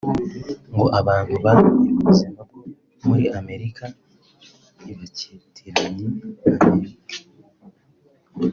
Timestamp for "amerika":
3.39-3.83, 6.67-7.15